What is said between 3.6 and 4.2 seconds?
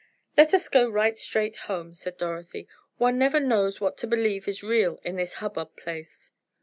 what to